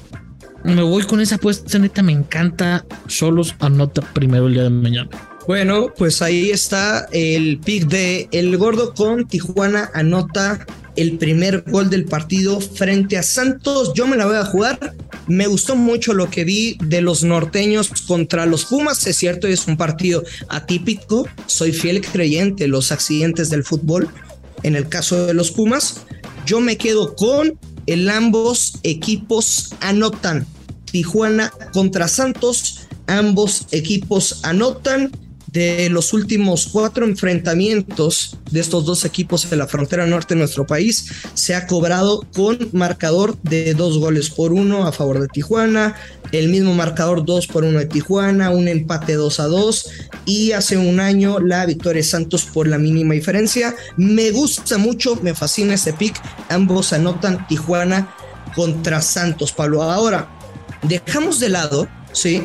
Me 0.65 0.82
voy 0.82 1.03
con 1.03 1.21
esa 1.21 1.35
apuesta, 1.37 1.79
neta, 1.79 2.03
me 2.03 2.12
encanta. 2.12 2.85
Cholos 3.06 3.55
anota 3.61 4.00
primero 4.00 4.47
el 4.47 4.55
día 4.55 4.62
de 4.62 4.71
mañana. 4.71 5.11
Bueno, 5.46 5.93
pues 5.96 6.23
ahí 6.23 6.50
está 6.50 7.07
el 7.12 7.61
pick 7.61 7.87
de 7.87 8.28
El 8.33 8.57
Gordo 8.57 8.95
con 8.95 9.28
Tijuana 9.28 9.90
anota 9.92 10.66
el 10.97 11.18
primer 11.18 11.64
gol 11.71 11.90
del 11.90 12.07
partido 12.07 12.61
frente 12.61 13.18
a 13.18 13.23
Santos. 13.23 13.92
Yo 13.95 14.07
me 14.07 14.16
la 14.16 14.25
voy 14.25 14.37
a 14.37 14.45
jugar. 14.47 14.95
Me 15.26 15.47
gustó 15.47 15.76
mucho 15.76 16.14
lo 16.14 16.30
que 16.30 16.45
vi 16.45 16.78
de 16.85 17.02
los 17.02 17.25
norteños 17.25 17.90
contra 18.07 18.47
los 18.47 18.64
Pumas. 18.64 19.07
Es 19.07 19.16
cierto, 19.16 19.47
es 19.47 19.66
un 19.66 19.76
partido 19.76 20.23
atípico. 20.49 21.28
Soy 21.47 21.73
fiel 21.73 22.00
creyente 22.00 22.66
los 22.66 22.90
accidentes 22.90 23.50
del 23.50 23.64
fútbol. 23.64 24.09
En 24.62 24.76
el 24.76 24.88
caso 24.88 25.26
de 25.26 25.35
los 25.35 25.50
Pumas, 25.50 26.02
yo 26.47 26.61
me 26.61 26.78
quedo 26.78 27.16
con 27.16 27.59
el 27.87 28.09
ambos 28.09 28.78
equipos 28.83 29.75
anotan. 29.80 30.47
Tijuana 30.90 31.52
contra 31.75 32.09
Santos. 32.09 32.80
Ambos 33.07 33.66
equipos 33.73 34.40
anotan 34.45 35.11
de 35.54 35.88
los 35.88 36.12
últimos 36.12 36.66
cuatro 36.66 37.06
enfrentamientos 37.06 38.37
de 38.50 38.58
estos 38.58 38.84
dos 38.84 39.04
equipos 39.04 39.50
en 39.50 39.58
la 39.61 39.68
frontera 39.68 40.04
norte 40.04 40.34
de 40.34 40.40
nuestro 40.40 40.66
país 40.66 41.06
se 41.34 41.54
ha 41.54 41.68
cobrado 41.68 42.26
con 42.34 42.58
marcador 42.73 43.40
de 43.42 43.73
dos 43.75 43.99
goles 43.99 44.30
por 44.30 44.52
uno 44.52 44.84
a 44.84 44.90
favor 44.90 45.20
de 45.20 45.28
Tijuana, 45.28 45.94
el 46.32 46.49
mismo 46.49 46.75
marcador 46.75 47.25
dos 47.25 47.46
por 47.46 47.62
uno 47.62 47.78
de 47.78 47.87
Tijuana, 47.87 48.50
un 48.50 48.66
empate 48.66 49.14
dos 49.14 49.38
a 49.38 49.44
dos 49.44 49.90
y 50.26 50.50
hace 50.50 50.76
un 50.76 50.99
año 50.99 51.38
la 51.38 51.64
victoria 51.66 52.00
de 52.00 52.08
Santos 52.08 52.44
por 52.44 52.66
la 52.66 52.76
mínima 52.76 53.14
diferencia. 53.14 53.76
Me 53.96 54.32
gusta 54.32 54.76
mucho, 54.76 55.16
me 55.23 55.34
fascina 55.34 55.75
ese 55.75 55.92
pick. 55.92 56.20
Ambos 56.49 56.92
anotan 56.92 57.46
Tijuana 57.46 58.12
contra 58.56 59.00
Santos, 59.00 59.52
Pablo. 59.52 59.84
Ahora, 59.84 60.28
dejamos 60.82 61.38
de 61.38 61.50
lado, 61.50 61.87
¿sí? 62.12 62.42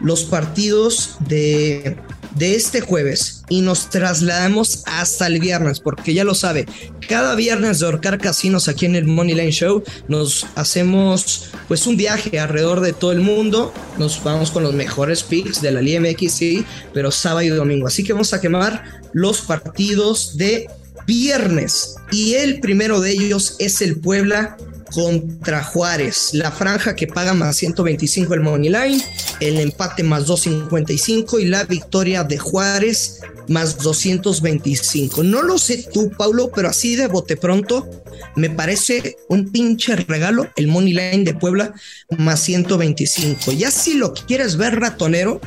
Los 0.00 0.24
partidos 0.24 1.16
de 1.20 1.96
de 2.36 2.54
este 2.54 2.80
jueves 2.80 3.42
y 3.48 3.60
nos 3.60 3.90
trasladamos 3.90 4.82
hasta 4.86 5.26
el 5.26 5.40
viernes, 5.40 5.80
porque 5.80 6.14
ya 6.14 6.24
lo 6.24 6.34
sabe, 6.34 6.66
cada 7.08 7.34
viernes 7.34 7.80
de 7.80 7.86
Orcar 7.86 8.18
Casinos 8.18 8.68
aquí 8.68 8.86
en 8.86 8.96
el 8.96 9.06
Money 9.06 9.34
Line 9.34 9.52
Show 9.52 9.82
nos 10.08 10.46
hacemos 10.54 11.50
pues 11.68 11.86
un 11.86 11.96
viaje 11.96 12.38
alrededor 12.38 12.80
de 12.80 12.92
todo 12.92 13.12
el 13.12 13.20
mundo, 13.20 13.72
nos 13.98 14.22
vamos 14.22 14.50
con 14.50 14.62
los 14.62 14.74
mejores 14.74 15.22
picks 15.22 15.60
de 15.60 15.72
la 15.72 15.82
Liga 15.82 16.00
MX, 16.00 16.64
pero 16.94 17.10
sábado 17.10 17.42
y 17.42 17.48
domingo, 17.48 17.86
así 17.86 18.04
que 18.04 18.12
vamos 18.12 18.32
a 18.32 18.40
quemar 18.40 18.84
los 19.12 19.40
partidos 19.40 20.36
de 20.36 20.68
viernes. 21.06 21.96
Y 22.12 22.34
el 22.34 22.60
primero 22.60 23.00
de 23.00 23.10
ellos 23.10 23.56
es 23.58 23.80
el 23.82 23.98
Puebla 23.98 24.56
contra 24.92 25.62
Juárez. 25.62 26.30
La 26.32 26.50
franja 26.50 26.94
que 26.94 27.06
paga 27.06 27.34
más 27.34 27.56
125 27.56 28.34
el 28.34 28.40
Money 28.40 28.70
Line, 28.70 29.04
el 29.40 29.60
empate 29.60 30.02
más 30.02 30.26
255 30.26 31.38
y 31.40 31.46
la 31.46 31.64
victoria 31.64 32.24
de 32.24 32.38
Juárez 32.38 33.20
más 33.48 33.78
225. 33.78 35.22
No 35.22 35.42
lo 35.42 35.58
sé 35.58 35.88
tú, 35.92 36.10
Paulo, 36.10 36.50
pero 36.54 36.68
así 36.68 36.96
de 36.96 37.08
bote 37.08 37.36
pronto 37.36 37.88
me 38.36 38.50
parece 38.50 39.16
un 39.28 39.50
pinche 39.50 39.96
regalo 39.96 40.48
el 40.56 40.68
Money 40.68 40.92
Line 40.92 41.24
de 41.24 41.34
Puebla 41.34 41.72
más 42.16 42.40
125. 42.40 43.52
Ya 43.52 43.70
si 43.70 43.94
lo 43.94 44.14
quieres 44.14 44.56
ver 44.56 44.78
ratonero, 44.78 45.40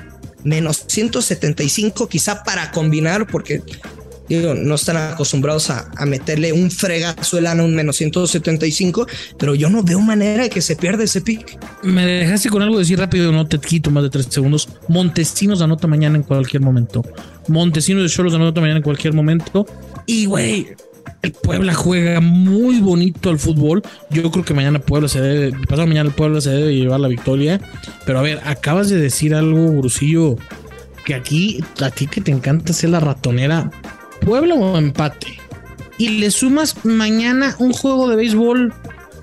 menos 0.44 0.84
175 0.88 2.08
quizá 2.08 2.44
para 2.44 2.72
combinar 2.72 3.28
porque 3.28 3.62
digo, 4.30 4.54
no 4.54 4.76
están 4.76 4.98
acostumbrados 4.98 5.70
a, 5.70 5.90
meterle 6.06 6.54
un 6.54 6.70
fregazo 6.70 7.38
el 7.38 7.48
a 7.48 7.54
un 7.54 7.76
menos 7.76 7.98
175, 7.98 9.08
pero 9.38 9.56
yo 9.56 9.70
no 9.70 9.84
veo 9.84 10.00
manera 10.00 10.44
de 10.44 10.50
que 10.50 10.62
se 10.62 10.76
pierda 10.76 11.04
ese 11.04 11.22
pick. 11.22 11.58
Me 11.84 12.06
dejaste 12.06 12.50
con 12.50 12.62
algo 12.62 12.80
decir 12.80 13.00
rápido, 13.00 13.32
no 13.32 13.48
te 13.48 13.60
quito 13.60 13.92
más 13.92 14.04
de 14.04 14.10
tres 14.10 14.28
segundos. 14.30 14.70
Montesinos 14.88 15.62
anota 15.62 15.88
mañana 15.88 16.18
en 16.18 16.24
cualquier 16.24 16.62
momento. 16.62 17.04
Montesinos 17.48 18.04
de 18.04 18.10
Cholos 18.10 18.34
anota 18.34 18.62
mañana 18.62 18.78
en 18.78 18.84
cualquier 18.84 19.14
momento. 19.14 19.66
Y 20.06 20.26
güey, 20.26 20.68
el 21.22 21.32
Puebla 21.32 21.74
juega 21.74 22.20
muy 22.20 22.80
bonito 22.80 23.30
al 23.30 23.40
fútbol. 23.40 23.82
Yo 24.10 24.30
creo 24.32 24.44
que 24.44 24.54
mañana 24.54 24.80
Puebla 24.80 25.08
se 25.08 25.22
debe, 25.22 25.58
pasado 25.68 25.88
mañana 25.88 26.10
el 26.10 26.16
Puebla 26.16 26.42
se 26.42 26.50
debe 26.50 26.76
llevar 26.76 27.00
la 27.00 27.08
victoria. 27.08 27.62
Pero 28.06 28.20
a 28.20 28.22
ver, 28.22 28.42
acabas 28.46 28.90
de 28.90 29.00
decir 29.00 29.34
algo, 29.34 29.72
Brusillo, 29.72 30.36
que 31.06 31.16
aquí, 31.16 31.64
a 31.82 31.90
ti 31.92 32.08
que 32.08 32.22
te 32.22 32.32
encanta 32.32 32.72
hacer 32.72 32.90
la 32.90 33.00
ratonera, 33.00 33.72
Puebla 34.26 34.56
o 34.56 34.78
empate. 34.78 35.40
Y 35.98 36.20
le 36.20 36.32
sumas 36.32 36.86
mañana 36.86 37.56
un 37.60 37.72
juego 37.72 38.10
de 38.10 38.16
béisbol 38.16 38.74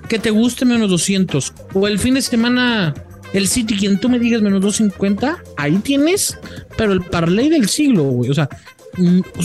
que 0.07 0.19
te 0.19 0.29
guste 0.31 0.65
menos 0.65 0.89
200. 0.89 1.53
O 1.73 1.87
el 1.87 1.99
fin 1.99 2.15
de 2.15 2.21
semana 2.21 2.93
el 3.33 3.47
City, 3.47 3.75
quien 3.77 3.99
tú 3.99 4.09
me 4.09 4.19
digas 4.19 4.41
menos 4.41 4.61
250, 4.61 5.43
ahí 5.57 5.77
tienes, 5.77 6.37
pero 6.77 6.91
el 6.91 7.01
parlay 7.01 7.49
del 7.49 7.69
siglo, 7.69 8.03
güey. 8.03 8.29
O 8.29 8.33
sea, 8.33 8.49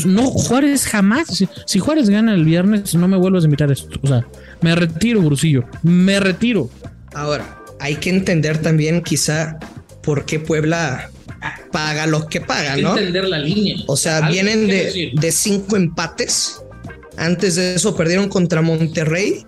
no, 0.04 0.26
Juárez 0.26 0.86
jamás. 0.86 1.44
Si, 1.66 1.78
Juárez 1.78 2.10
gana 2.10 2.34
el 2.34 2.44
viernes, 2.44 2.94
no 2.94 3.08
me 3.08 3.16
vuelvas 3.16 3.44
a 3.44 3.46
invitar 3.46 3.70
esto. 3.70 3.98
O 4.02 4.06
sea, 4.06 4.26
me 4.60 4.74
retiro, 4.74 5.20
Brusillo. 5.22 5.64
Me 5.82 6.18
retiro. 6.18 6.68
Ahora, 7.14 7.62
hay 7.78 7.96
que 7.96 8.10
entender 8.10 8.58
también, 8.58 9.02
quizá, 9.02 9.58
por 10.02 10.24
qué 10.24 10.40
Puebla 10.40 11.10
paga 11.70 12.06
lo 12.06 12.26
que 12.26 12.40
paga, 12.40 12.76
¿no? 12.76 12.96
Entender 12.96 13.24
la 13.24 13.38
línea. 13.38 13.76
O 13.86 13.96
sea, 13.96 14.28
vienen 14.28 14.66
de, 14.66 15.12
de 15.14 15.32
cinco 15.32 15.76
empates. 15.76 16.62
Antes 17.16 17.56
de 17.56 17.74
eso 17.74 17.96
perdieron 17.96 18.28
contra 18.28 18.62
Monterrey 18.62 19.44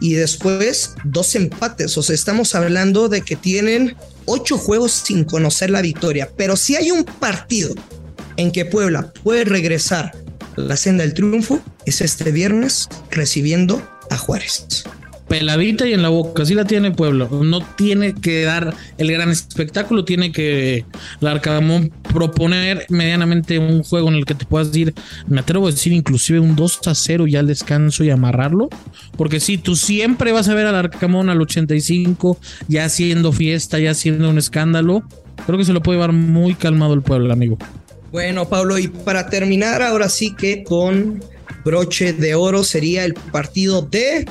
y 0.00 0.14
después 0.14 0.94
dos 1.04 1.34
empates. 1.34 1.96
O 1.96 2.02
sea, 2.02 2.14
estamos 2.14 2.54
hablando 2.54 3.08
de 3.08 3.22
que 3.22 3.36
tienen 3.36 3.96
ocho 4.26 4.58
juegos 4.58 4.92
sin 4.92 5.24
conocer 5.24 5.70
la 5.70 5.82
victoria. 5.82 6.30
Pero 6.36 6.56
si 6.56 6.76
hay 6.76 6.90
un 6.90 7.04
partido 7.04 7.74
en 8.36 8.52
que 8.52 8.64
Puebla 8.64 9.12
puede 9.22 9.44
regresar 9.44 10.12
a 10.56 10.60
la 10.60 10.76
senda 10.76 11.04
del 11.04 11.14
triunfo, 11.14 11.60
es 11.86 12.00
este 12.00 12.32
viernes 12.32 12.88
recibiendo 13.10 13.82
a 14.10 14.18
Juárez 14.18 14.84
peladita 15.28 15.86
y 15.86 15.92
en 15.92 16.02
la 16.02 16.08
boca. 16.08 16.42
Así 16.42 16.54
la 16.54 16.64
tiene 16.64 16.90
Pueblo. 16.90 17.28
No 17.28 17.60
tiene 17.60 18.14
que 18.14 18.42
dar 18.42 18.74
el 18.98 19.10
gran 19.10 19.30
espectáculo, 19.30 20.04
tiene 20.04 20.32
que 20.32 20.84
Larcamón 21.20 21.92
proponer 22.12 22.86
medianamente 22.88 23.58
un 23.58 23.82
juego 23.82 24.08
en 24.08 24.14
el 24.14 24.24
que 24.24 24.34
te 24.34 24.44
puedas 24.44 24.74
ir, 24.76 24.94
me 25.26 25.40
atrevo 25.40 25.66
a 25.66 25.70
decir, 25.70 25.92
inclusive 25.92 26.38
un 26.38 26.54
2 26.54 26.80
a 26.86 26.94
0 26.94 27.26
ya 27.26 27.40
al 27.40 27.46
descanso 27.46 28.04
y 28.04 28.10
amarrarlo. 28.10 28.68
Porque 29.16 29.40
si 29.40 29.58
tú 29.58 29.76
siempre 29.76 30.32
vas 30.32 30.48
a 30.48 30.54
ver 30.54 30.66
al 30.66 30.76
Arcamón 30.76 31.30
al 31.30 31.40
85, 31.40 32.38
ya 32.68 32.84
haciendo 32.84 33.32
fiesta, 33.32 33.78
ya 33.78 33.90
haciendo 33.90 34.30
un 34.30 34.38
escándalo, 34.38 35.02
creo 35.46 35.58
que 35.58 35.64
se 35.64 35.72
lo 35.72 35.82
puede 35.82 35.98
llevar 35.98 36.12
muy 36.12 36.54
calmado 36.54 36.94
el 36.94 37.02
pueblo, 37.02 37.32
amigo. 37.32 37.58
Bueno, 38.12 38.48
Pablo, 38.48 38.78
y 38.78 38.86
para 38.86 39.28
terminar, 39.28 39.82
ahora 39.82 40.08
sí 40.08 40.34
que 40.36 40.62
con 40.62 41.20
broche 41.64 42.12
de 42.12 42.34
oro 42.34 42.62
sería 42.62 43.04
el 43.04 43.14
partido 43.14 43.82
de 43.82 44.26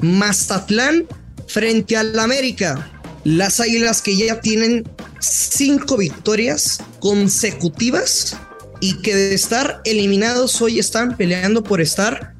Mazatlán 0.00 1.06
frente 1.46 1.96
al 1.96 2.18
América. 2.18 2.90
Las 3.24 3.60
Águilas 3.60 4.00
que 4.02 4.16
ya 4.16 4.40
tienen 4.40 4.88
cinco 5.18 5.96
victorias 5.96 6.78
consecutivas 7.00 8.36
y 8.80 8.94
que 9.02 9.14
de 9.14 9.34
estar 9.34 9.82
eliminados 9.84 10.60
hoy 10.62 10.78
están 10.78 11.16
peleando 11.16 11.62
por 11.62 11.80
estar 11.80 12.34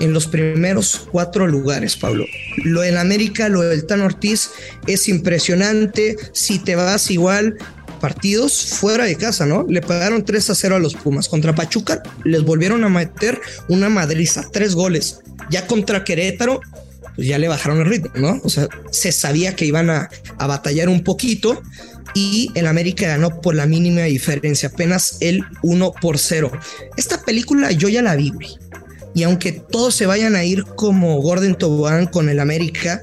en 0.00 0.12
los 0.12 0.26
primeros 0.26 1.08
cuatro 1.10 1.46
lugares, 1.46 1.96
Pablo. 1.96 2.26
Lo 2.64 2.82
del 2.82 2.98
América, 2.98 3.48
lo 3.48 3.62
del 3.62 3.86
Tan 3.86 4.02
Ortiz 4.02 4.50
es 4.86 5.08
impresionante. 5.08 6.16
Si 6.32 6.58
te 6.58 6.74
vas 6.74 7.10
igual, 7.10 7.56
partidos 7.96 8.66
fuera 8.66 9.04
de 9.04 9.16
casa, 9.16 9.46
¿no? 9.46 9.64
Le 9.68 9.80
pagaron 9.80 10.24
3 10.24 10.50
a 10.50 10.54
0 10.54 10.76
a 10.76 10.78
los 10.78 10.94
Pumas. 10.94 11.28
Contra 11.28 11.54
Pachuca 11.54 12.02
les 12.24 12.42
volvieron 12.42 12.84
a 12.84 12.88
meter 12.88 13.40
una 13.68 13.88
madriza, 13.88 14.46
tres 14.52 14.74
goles. 14.74 15.20
Ya 15.50 15.66
contra 15.66 16.04
Querétaro 16.04 16.60
pues 17.16 17.26
ya 17.26 17.38
le 17.38 17.48
bajaron 17.48 17.80
el 17.80 17.86
ritmo, 17.86 18.10
¿no? 18.14 18.40
O 18.44 18.50
sea, 18.50 18.68
se 18.90 19.10
sabía 19.10 19.56
que 19.56 19.64
iban 19.64 19.88
a, 19.88 20.10
batallar 20.38 20.90
un 20.90 21.02
poquito 21.02 21.62
y 22.14 22.50
el 22.54 22.66
América 22.66 23.08
ganó 23.08 23.40
por 23.40 23.54
la 23.54 23.66
mínima 23.66 24.02
diferencia, 24.02 24.68
apenas 24.68 25.16
el 25.20 25.42
1 25.62 25.92
por 25.92 26.18
0. 26.18 26.52
Esta 26.96 27.22
película 27.22 27.72
yo 27.72 27.88
ya 27.88 28.02
la 28.02 28.16
vi, 28.16 28.30
güey. 28.30 28.58
Y 29.14 29.22
aunque 29.22 29.52
todos 29.52 29.94
se 29.94 30.04
vayan 30.04 30.36
a 30.36 30.44
ir 30.44 30.64
como 30.64 31.18
Gordon 31.22 31.56
Tobogán 31.56 32.06
con 32.06 32.28
el 32.28 32.38
América, 32.38 33.00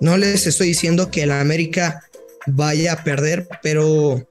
no 0.00 0.18
les 0.18 0.46
estoy 0.46 0.68
diciendo 0.68 1.10
que 1.10 1.22
el 1.22 1.30
América 1.30 2.02
vaya 2.46 2.92
a 2.92 3.02
perder, 3.02 3.48
pero 3.62 4.28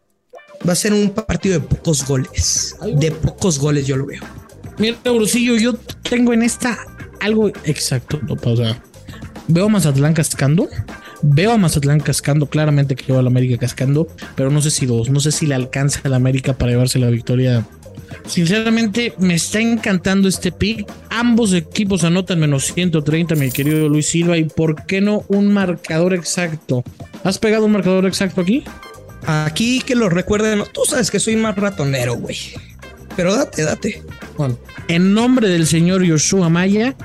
va 0.68 0.74
a 0.74 0.76
ser 0.76 0.94
un 0.94 1.10
partido 1.10 1.60
de 1.60 1.66
pocos 1.66 2.06
goles. 2.06 2.76
De 2.96 3.12
pocos 3.12 3.60
goles 3.60 3.88
yo 3.88 3.98
lo 3.98 4.06
veo. 4.06 4.22
Mira, 4.78 4.98
Brusillo, 5.04 5.56
yo 5.58 5.74
tengo 6.10 6.34
en 6.34 6.44
esta 6.44 6.78
algo 7.20 7.50
exacto, 7.64 8.20
no 8.28 8.36
pausa. 8.36 8.82
Veo 9.48 9.66
a 9.66 9.70
Mazatlán 9.70 10.14
cascando. 10.14 10.68
Veo 11.22 11.52
a 11.52 11.58
Mazatlán 11.58 12.00
cascando. 12.00 12.48
Claramente 12.48 12.96
que 12.96 13.06
lleva 13.06 13.20
a 13.20 13.24
la 13.24 13.30
América 13.30 13.58
cascando. 13.58 14.08
Pero 14.36 14.50
no 14.50 14.62
sé 14.62 14.72
si 14.72 14.86
dos. 14.86 15.10
No 15.10 15.20
sé 15.20 15.32
si 15.32 15.46
le 15.46 15.56
alcanza 15.56 16.02
a 16.04 16.10
la 16.10 16.16
América 16.18 16.54
para 16.54 16.72
llevarse 16.72 17.00
la 17.00 17.10
victoria. 17.10 17.66
Sinceramente, 18.26 19.14
me 19.20 19.36
está 19.36 19.60
encantando 19.60 20.28
este 20.28 20.52
pick. 20.52 20.90
Ambos 21.10 21.54
equipos 21.54 22.04
anotan 22.04 22.40
menos 22.40 22.74
130, 22.74 23.36
mi 23.36 23.52
querido 23.52 23.90
Luis 23.90 24.08
Silva. 24.08 24.38
¿Y 24.38 24.46
por 24.46 24.86
qué 24.86 25.02
no 25.02 25.24
un 25.28 25.52
marcador 25.54 26.14
exacto? 26.14 26.84
¿Has 27.24 27.38
pegado 27.38 27.66
un 27.66 27.74
marcador 27.74 28.06
exacto 28.06 28.42
aquí? 28.42 28.64
Aquí 29.26 29.82
que 29.82 29.96
lo 29.96 30.10
recuerden. 30.10 30.64
Tú 30.74 30.82
sabes 30.88 31.12
que 31.12 31.20
soy 31.20 31.36
más 31.36 31.56
ratonero, 31.56 32.16
güey. 32.16 32.38
Pero 33.16 33.36
date, 33.36 33.64
date. 33.64 34.04
Bueno, 34.38 34.58
en 34.88 35.14
nombre 35.14 35.48
del 35.48 35.68
señor 35.68 36.04
Yoshua 36.04 36.50
Maya, 36.50 36.96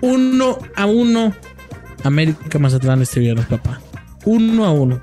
uno 0.00 0.58
a 0.74 0.86
uno 0.86 1.34
América 2.04 2.58
Mazatlán 2.58 3.02
este 3.02 3.20
viernes, 3.20 3.46
papá. 3.46 3.80
Uno 4.24 4.64
a 4.64 4.72
uno. 4.72 5.00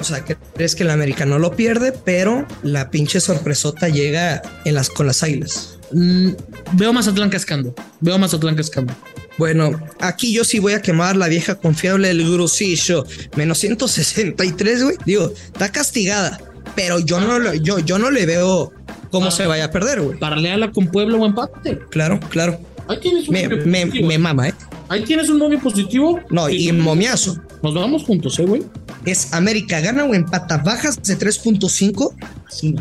O 0.00 0.04
sea, 0.04 0.24
crees 0.54 0.74
que 0.74 0.82
el 0.82 0.90
América 0.90 1.24
no 1.24 1.38
lo 1.38 1.54
pierde, 1.54 1.92
pero 1.92 2.46
la 2.64 2.90
pinche 2.90 3.20
sorpresota 3.20 3.88
llega 3.88 4.42
en 4.64 4.74
las, 4.74 4.90
con 4.90 5.06
las 5.06 5.22
águilas. 5.22 5.78
Mm, 5.92 6.30
veo 6.72 6.90
a 6.90 6.92
Mazatlán 6.92 7.30
cascando. 7.30 7.74
Veo 8.00 8.16
a 8.16 8.18
Mazatlán 8.18 8.56
cascando. 8.56 8.94
Bueno, 9.38 9.80
aquí 10.00 10.32
yo 10.32 10.44
sí 10.44 10.58
voy 10.58 10.74
a 10.74 10.82
quemar 10.82 11.16
la 11.16 11.28
vieja 11.28 11.54
confiable 11.54 12.08
del 12.08 12.30
Grusillo. 12.30 13.06
Menos 13.36 13.58
163, 13.58 14.84
güey. 14.84 14.96
Digo, 15.04 15.32
está 15.52 15.72
castigada. 15.72 16.38
Pero 16.74 16.98
yo 17.00 17.20
no, 17.20 17.54
yo, 17.54 17.78
yo 17.78 17.98
no 17.98 18.10
le 18.10 18.26
veo 18.26 18.72
cómo 19.10 19.30
se 19.30 19.46
vaya 19.46 19.66
a 19.66 19.70
perder, 19.70 20.00
güey. 20.00 20.18
Para 20.18 20.36
leerla 20.36 20.70
con 20.70 20.86
Pueblo 20.86 21.18
o 21.20 21.26
empate. 21.26 21.78
Claro, 21.90 22.20
claro. 22.28 22.58
Ahí 22.88 22.98
tienes 23.00 23.28
un 23.28 23.34
me, 23.34 23.48
me, 23.48 23.86
me 23.86 24.18
mama, 24.18 24.48
¿eh? 24.48 24.54
Ahí 24.88 25.02
tienes 25.04 25.28
un 25.28 25.38
momio 25.38 25.60
positivo. 25.60 26.20
No, 26.30 26.50
y, 26.50 26.70
momiazo. 26.72 27.40
Nos 27.62 27.74
vamos 27.74 28.02
juntos, 28.04 28.38
¿eh, 28.38 28.44
güey? 28.44 28.62
Es 29.04 29.32
América 29.32 29.80
gana 29.80 30.04
o 30.04 30.14
empata, 30.14 30.58
bajas 30.58 31.02
de 31.02 31.18
3.5. 31.18 32.14
Sí. 32.50 32.74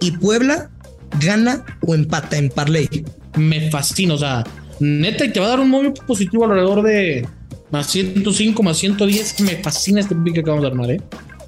Y 0.00 0.12
Puebla 0.12 0.70
gana 1.20 1.64
o 1.86 1.94
empata 1.94 2.38
en 2.38 2.48
parlay. 2.48 2.88
Me 3.36 3.70
fascina, 3.70 4.14
o 4.14 4.18
sea, 4.18 4.44
neta, 4.80 5.24
y 5.24 5.32
te 5.32 5.40
va 5.40 5.46
a 5.46 5.50
dar 5.50 5.60
un 5.60 5.70
momio 5.70 5.94
positivo 5.94 6.44
alrededor 6.44 6.82
de 6.82 7.26
más 7.70 7.86
105, 7.88 8.62
más 8.62 8.78
110. 8.78 9.40
Me 9.40 9.56
fascina 9.62 10.00
este 10.00 10.14
pick 10.14 10.34
que 10.34 10.40
acabamos 10.40 10.62
de 10.62 10.68
armar, 10.68 10.90
¿eh? 10.90 11.00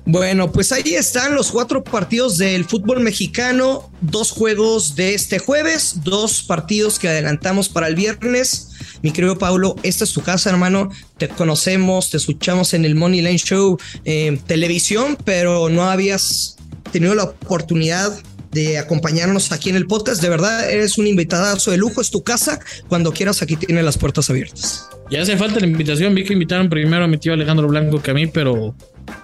Bueno, 0.05 0.51
pues 0.51 0.73
ahí 0.73 0.95
están 0.95 1.37
los 1.37 1.53
cuatro 1.53 1.85
partidos 1.85 2.37
del 2.37 2.65
fútbol 2.65 3.01
mexicano, 3.01 3.89
dos 4.01 4.33
juegos 4.33 4.97
de 4.97 5.15
este 5.15 5.39
jueves, 5.39 6.01
dos 6.03 6.43
partidos 6.43 6.99
que 6.99 7.09
adelantamos 7.09 7.69
para 7.69 7.87
el 7.87 7.95
viernes. 7.95 8.71
Mi 9.03 9.13
querido 9.13 9.39
Paulo, 9.39 9.77
esta 9.85 10.03
es 10.03 10.13
tu 10.13 10.21
casa, 10.21 10.51
hermano. 10.51 10.91
Te 11.19 11.29
conocemos, 11.29 12.11
te 12.11 12.17
escuchamos 12.17 12.75
en 12.75 12.85
el 12.85 12.97
Money 12.97 13.23
Line 13.23 13.39
Show 13.39 13.79
eh, 14.05 14.41
televisión, 14.45 15.17
pero 15.25 15.69
no 15.69 15.85
habías 15.85 16.57
tenido 16.91 17.15
la 17.15 17.25
oportunidad 17.25 18.13
de 18.53 18.79
acompañarnos 18.79 19.51
aquí 19.51 19.71
en 19.71 19.77
el 19.77 19.87
podcast. 19.87 20.23
De 20.23 20.29
verdad, 20.29 20.71
eres 20.71 20.99
un 20.99 21.07
invitadazo 21.07 21.71
de 21.71 21.79
lujo, 21.79 22.01
es 22.01 22.11
tu 22.11 22.23
casa. 22.23 22.61
Cuando 22.89 23.13
quieras, 23.13 23.43
aquí 23.43 23.57
tiene 23.57 23.83
las 23.83 23.99
puertas 23.99 24.31
abiertas. 24.31 24.89
Ya 25.11 25.23
hace 25.23 25.37
falta 25.37 25.61
la 25.61 25.67
invitación. 25.67 26.15
Vi 26.15 26.25
que 26.25 26.33
invitaron 26.33 26.69
primero 26.69 27.05
a 27.05 27.09
mi 27.09 27.19
tío 27.19 27.33
Alejandro 27.33 27.69
Blanco 27.69 28.01
que 28.01 28.11
a 28.11 28.15
mí, 28.15 28.27
pero, 28.29 28.75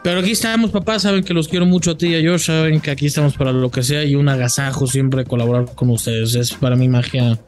pero 0.03 0.21
aquí 0.21 0.33
estamos, 0.33 0.71
papá. 0.71 0.99
Saben 0.99 1.25
que 1.25 1.35
los 1.35 1.49
quiero 1.49 1.67
mucho 1.67 1.93
a 1.93 1.99
ti 1.99 2.09
y 2.09 2.15
a 2.17 2.21
George. 2.21 2.47
Saben 2.47 2.81
que 2.81 2.91
aquí 2.91 3.07
estamos 3.07 3.37
para 3.37 3.53
lo 3.53 3.71
que 3.71 3.83
sea 3.83 4.05
y 4.05 4.15
un 4.15 4.29
agasajo 4.29 4.87
siempre 4.87 5.25
colaborar 5.25 5.67
con 5.75 5.91
ustedes. 5.91 6.35
Es 6.35 6.55
para 6.55 6.77
mí 6.77 6.89
magia 6.89 7.39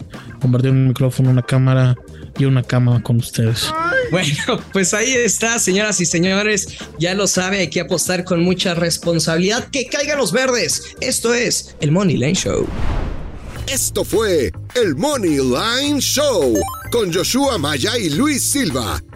compartir 0.41 0.71
un 0.71 0.89
micrófono, 0.89 1.31
una 1.31 1.43
cámara 1.43 1.97
y 2.39 2.45
una 2.45 2.63
cama 2.63 3.03
con 3.03 3.17
ustedes. 3.17 3.73
Bueno, 4.11 4.61
pues 4.73 4.93
ahí 4.93 5.13
está, 5.13 5.59
señoras 5.59 6.01
y 6.01 6.07
señores. 6.07 6.79
Ya 6.99 7.15
lo 7.15 7.27
sabe, 7.27 7.59
hay 7.59 7.69
que 7.69 7.81
apostar 7.81 8.25
con 8.25 8.43
mucha 8.43 8.75
responsabilidad. 8.75 9.69
Que 9.71 9.87
caigan 9.87 10.19
los 10.19 10.33
verdes. 10.33 10.97
Esto 11.01 11.33
es 11.33 11.77
el 11.81 11.93
Money 11.93 12.17
Lane 12.17 12.35
Show. 12.35 12.67
Esto 13.73 14.05
fue 14.05 14.51
el 14.75 14.97
Money 14.97 15.37
Line 15.37 16.01
Show 16.01 16.55
con 16.91 17.13
Joshua 17.15 17.57
Maya 17.57 17.97
y 17.97 18.11
Luis 18.11 18.51
Silva, 18.51 19.01